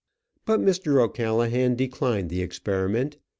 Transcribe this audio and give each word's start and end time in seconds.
But 0.45 0.59
Mr. 0.61 0.99
O'Callaghan 0.99 1.75
declined 1.75 2.31
the 2.31 2.41
experiment. 2.41 3.17